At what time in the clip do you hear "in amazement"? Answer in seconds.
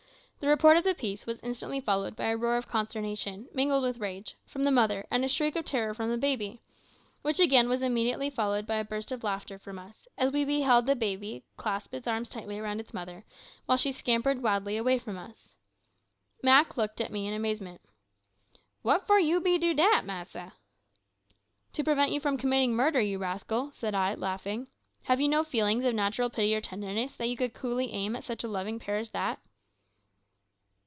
17.27-17.79